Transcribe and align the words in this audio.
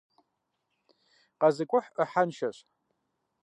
КъэзыкӀухь 1.39 1.89
Ӏыхьэншэщ. 1.95 2.57